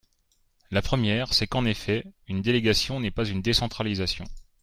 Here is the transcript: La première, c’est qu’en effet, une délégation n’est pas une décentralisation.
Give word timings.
La 0.71 0.81
première, 0.81 1.31
c’est 1.31 1.45
qu’en 1.45 1.63
effet, 1.65 2.03
une 2.27 2.41
délégation 2.41 2.99
n’est 2.99 3.11
pas 3.11 3.27
une 3.27 3.43
décentralisation. 3.43 4.25